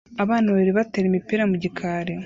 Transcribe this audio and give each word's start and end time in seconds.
Abana 0.23 0.47
babiri 0.53 0.71
batera 0.77 1.05
imipira 1.09 1.43
mu 1.51 1.55
gikari 1.63 2.13